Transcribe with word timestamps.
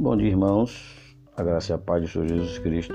Bom 0.00 0.16
dia, 0.16 0.28
irmãos. 0.28 0.94
A 1.36 1.42
graça 1.42 1.72
e 1.72 1.74
a 1.74 1.78
paz 1.78 2.00
de 2.00 2.08
Senhor 2.08 2.28
Jesus 2.28 2.56
Cristo. 2.60 2.94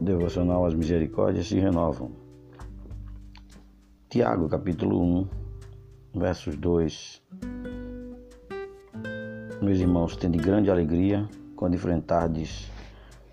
Devocional 0.00 0.64
As 0.64 0.72
Misericórdias 0.72 1.46
se 1.48 1.58
renovam. 1.58 2.10
Tiago, 4.08 4.48
capítulo 4.48 4.98
1, 6.14 6.18
versos 6.18 6.56
2. 6.56 7.22
Meus 9.60 9.78
irmãos, 9.78 10.16
tende 10.16 10.38
grande 10.38 10.70
alegria 10.70 11.28
quando 11.54 11.74
enfrentardes 11.74 12.70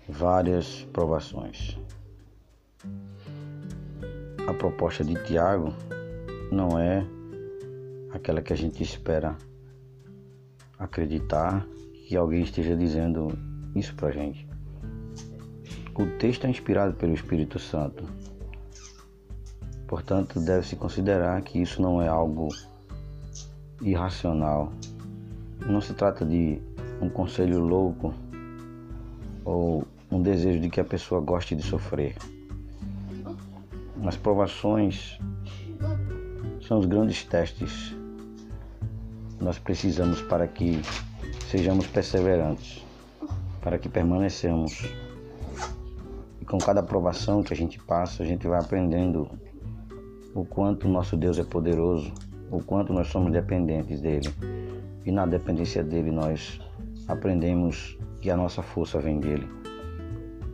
várias 0.06 0.86
provações. 0.92 1.78
A 4.46 4.52
proposta 4.52 5.02
de 5.02 5.14
Tiago 5.24 5.72
não 6.52 6.78
é 6.78 7.02
aquela 8.12 8.42
que 8.42 8.52
a 8.52 8.56
gente 8.56 8.82
espera 8.82 9.38
acreditar 10.78 11.66
que 12.10 12.16
alguém 12.16 12.42
esteja 12.42 12.74
dizendo 12.74 13.28
isso 13.72 13.94
pra 13.94 14.10
gente. 14.10 14.44
O 15.94 16.04
texto 16.18 16.44
é 16.44 16.50
inspirado 16.50 16.92
pelo 16.94 17.14
Espírito 17.14 17.56
Santo. 17.56 18.02
Portanto, 19.86 20.40
deve-se 20.40 20.74
considerar 20.74 21.40
que 21.42 21.62
isso 21.62 21.80
não 21.80 22.02
é 22.02 22.08
algo 22.08 22.48
irracional. 23.80 24.72
Não 25.64 25.80
se 25.80 25.94
trata 25.94 26.26
de 26.26 26.60
um 27.00 27.08
conselho 27.08 27.60
louco 27.60 28.12
ou 29.44 29.86
um 30.10 30.20
desejo 30.20 30.58
de 30.58 30.68
que 30.68 30.80
a 30.80 30.84
pessoa 30.84 31.20
goste 31.20 31.54
de 31.54 31.62
sofrer. 31.62 32.16
As 34.04 34.16
provações 34.16 35.16
são 36.60 36.80
os 36.80 36.86
grandes 36.86 37.24
testes 37.24 37.94
nós 39.40 39.58
precisamos 39.58 40.20
para 40.20 40.46
que 40.46 40.82
sejamos 41.50 41.88
perseverantes, 41.88 42.86
para 43.60 43.76
que 43.76 43.88
permanecemos. 43.88 44.88
E 46.40 46.44
com 46.44 46.58
cada 46.58 46.78
aprovação 46.78 47.42
que 47.42 47.52
a 47.52 47.56
gente 47.56 47.76
passa, 47.80 48.22
a 48.22 48.26
gente 48.26 48.46
vai 48.46 48.60
aprendendo 48.60 49.28
o 50.32 50.44
quanto 50.44 50.88
nosso 50.88 51.16
Deus 51.16 51.40
é 51.40 51.44
poderoso, 51.44 52.12
o 52.52 52.62
quanto 52.62 52.92
nós 52.92 53.08
somos 53.08 53.32
dependentes 53.32 54.00
dele. 54.00 54.32
E 55.04 55.10
na 55.10 55.26
dependência 55.26 55.82
dele 55.82 56.12
nós 56.12 56.60
aprendemos 57.08 57.98
que 58.20 58.30
a 58.30 58.36
nossa 58.36 58.62
força 58.62 59.00
vem 59.00 59.18
dele. 59.18 59.48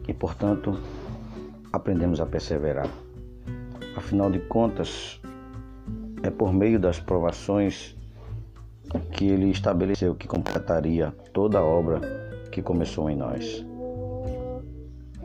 E 0.08 0.14
portanto, 0.14 0.80
aprendemos 1.70 2.22
a 2.22 2.26
perseverar. 2.26 2.88
Afinal 3.94 4.30
de 4.30 4.38
contas, 4.38 5.20
é 6.22 6.30
por 6.30 6.54
meio 6.54 6.80
das 6.80 6.98
provações 6.98 7.94
que 9.12 9.26
ele 9.26 9.50
estabeleceu 9.50 10.14
que 10.14 10.26
completaria 10.26 11.12
toda 11.32 11.58
a 11.58 11.64
obra 11.64 12.00
que 12.50 12.62
começou 12.62 13.10
em 13.10 13.16
nós. 13.16 13.64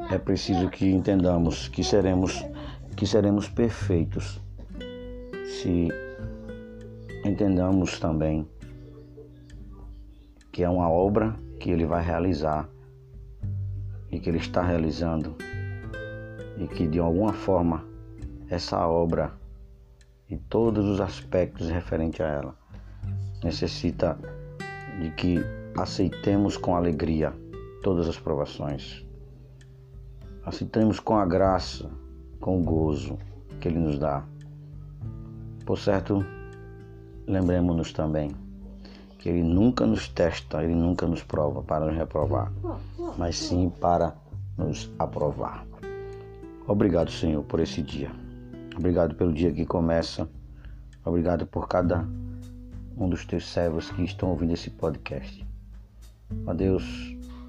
É 0.10 0.18
preciso 0.18 0.70
que 0.70 0.90
entendamos 0.90 1.68
que 1.68 1.84
seremos 1.84 2.44
que 2.96 3.08
seremos 3.08 3.48
perfeitos 3.48 4.42
se 5.46 5.88
entendamos 7.26 8.00
também 8.00 8.48
que 10.52 10.64
é 10.64 10.70
uma 10.70 10.90
obra 10.90 11.34
que 11.60 11.72
ele 11.72 11.86
vai 11.86 12.04
realizar 12.04 12.68
e 14.12 14.20
que 14.20 14.30
ele 14.30 14.40
está 14.40 14.62
realizando 14.62 15.36
e 16.58 16.68
que 16.68 16.88
de 16.88 17.00
alguma 17.00 17.32
forma 17.32 17.86
essa 18.50 18.86
obra 18.86 19.32
e 20.30 20.36
todos 20.38 20.86
os 20.86 21.00
aspectos 21.00 21.70
referentes 21.70 22.20
a 22.20 22.28
ela 22.28 22.61
necessita 23.44 24.18
de 25.00 25.10
que 25.12 25.40
aceitemos 25.78 26.58
com 26.58 26.76
alegria 26.76 27.34
todas 27.82 28.08
as 28.08 28.20
provações. 28.20 29.06
Aceitemos 30.46 31.00
com 31.00 31.18
a 31.18 31.26
graça, 31.26 31.90
com 32.40 32.60
o 32.60 32.64
gozo 32.64 33.18
que 33.60 33.68
Ele 33.68 33.80
nos 33.80 34.00
dá. 34.00 34.24
Por 35.66 35.78
certo, 35.78 36.26
lembremos-nos 37.28 37.94
também 37.94 38.32
que 39.20 39.30
Ele 39.30 39.44
nunca 39.44 39.86
nos 39.86 40.08
testa, 40.08 40.64
Ele 40.64 40.74
nunca 40.74 41.08
nos 41.08 41.24
prova 41.24 41.62
para 41.62 41.86
nos 41.86 41.96
reprovar, 41.96 42.52
mas 43.18 43.38
sim 43.38 43.70
para 43.70 44.16
nos 44.58 44.92
aprovar. 44.98 45.66
Obrigado, 46.68 47.12
Senhor, 47.12 47.44
por 47.44 47.60
esse 47.60 47.82
dia. 47.82 48.12
Obrigado 48.76 49.16
pelo 49.16 49.34
dia 49.34 49.52
que 49.52 49.66
começa. 49.66 50.28
Obrigado 51.04 51.46
por 51.46 51.68
cada 51.68 52.08
um 53.02 53.10
dos 53.10 53.26
teus 53.26 53.50
servos 53.50 53.90
que 53.90 54.04
estão 54.04 54.30
ouvindo 54.30 54.54
esse 54.54 54.70
podcast. 54.70 55.44
Ó 56.46 56.54
Deus, 56.54 56.84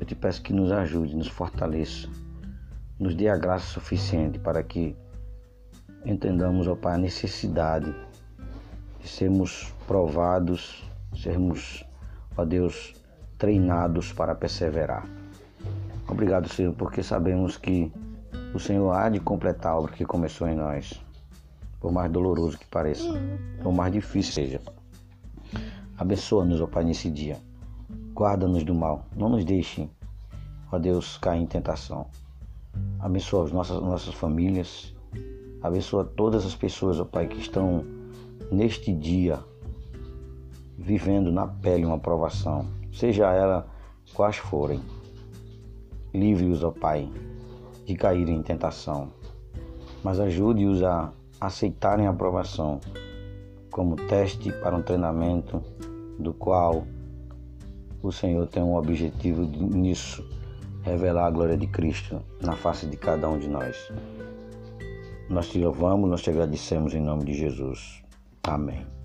eu 0.01 0.07
te 0.07 0.15
peço 0.15 0.43
que 0.43 0.53
nos 0.53 0.73
ajude, 0.73 1.15
nos 1.15 1.29
fortaleça, 1.29 2.09
nos 2.99 3.15
dê 3.15 3.29
a 3.29 3.37
graça 3.37 3.67
suficiente 3.67 4.39
para 4.39 4.63
que 4.63 4.97
entendamos, 6.07 6.67
ó 6.67 6.75
Pai, 6.75 6.95
a 6.95 6.99
necessidade 6.99 7.95
de 8.99 9.07
sermos 9.07 9.75
provados, 9.87 10.83
sermos, 11.15 11.85
ó 12.35 12.47
Deus, 12.47 12.95
treinados 13.37 14.11
para 14.11 14.35
perseverar. 14.35 15.07
Obrigado, 16.09 16.49
Senhor, 16.49 16.75
porque 16.75 17.03
sabemos 17.03 17.59
que 17.59 17.93
o 18.55 18.59
Senhor 18.59 18.91
há 18.91 19.11
de 19.11 19.21
completar 19.21 19.73
a 19.73 19.79
obra 19.79 19.93
que 19.93 20.07
começou 20.07 20.49
em 20.49 20.57
nós, 20.57 20.99
por 21.79 21.93
mais 21.93 22.11
doloroso 22.11 22.59
que 22.59 22.67
pareça, 22.67 23.09
por 23.63 23.73
mais 23.73 23.93
difícil 23.93 24.33
seja. 24.33 24.82
Abençoa-nos, 25.97 26.61
ó 26.61 26.67
Pai, 26.67 26.85
nesse 26.85 27.11
dia. 27.11 27.39
Guarda-nos 28.15 28.65
do 28.65 28.75
mal. 28.75 29.07
Não 29.17 29.29
nos 29.29 29.45
deixe, 29.45 29.89
ó 30.71 30.79
Deus, 30.79 31.19
cair 31.19 31.41
em 31.41 31.47
tentação. 31.47 32.07
Abençoa 32.99 33.45
as 33.45 33.53
nossas, 33.53 33.81
nossas 33.81 34.15
famílias. 34.15 34.95
Abençoa 35.63 36.05
todas 36.05 36.45
as 36.45 36.55
pessoas, 36.55 36.99
ó 36.99 37.05
Pai, 37.05 37.29
que 37.29 37.39
estão 37.39 37.85
neste 38.51 38.93
dia 38.93 39.39
vivendo 40.77 41.31
na 41.31 41.47
pele 41.47 41.85
uma 41.85 41.99
provação, 41.99 42.67
seja 42.93 43.33
ela 43.33 43.69
quais 44.15 44.37
forem. 44.37 44.81
Livre-os, 46.13 46.65
ó 46.65 46.71
Pai, 46.71 47.09
de 47.87 47.95
caírem 47.95 48.37
em 48.37 48.43
tentação, 48.43 49.13
mas 50.03 50.19
ajude-os 50.19 50.83
a 50.83 51.13
aceitarem 51.41 52.07
a 52.07 52.13
provação 52.13 52.81
como 53.73 53.97
teste 53.97 54.53
para 54.53 54.77
um 54.77 54.83
treinamento 54.83 55.61
do 56.19 56.33
qual 56.33 56.87
o 58.03 58.13
Senhor 58.13 58.47
tem 58.47 58.63
um 58.63 58.77
objetivo 58.77 59.43
nisso, 59.43 60.25
revelar 60.83 61.27
a 61.27 61.31
glória 61.31 61.57
de 61.57 61.67
Cristo 61.67 62.23
na 62.41 62.53
face 62.53 62.87
de 62.87 62.97
cada 62.97 63.29
um 63.29 63.39
de 63.39 63.49
nós. 63.49 63.77
Nós 65.29 65.49
te 65.49 65.59
louvamos, 65.59 66.09
nós 66.09 66.23
te 66.23 66.31
agradecemos 66.31 66.95
em 66.95 67.01
nome 67.01 67.25
de 67.25 67.33
Jesus. 67.33 68.03
Amém. 68.43 69.02